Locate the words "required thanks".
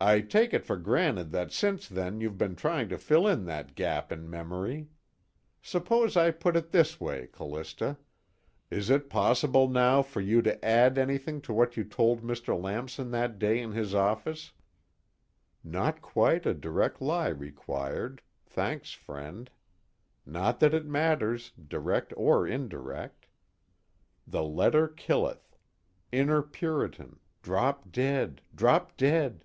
17.28-18.92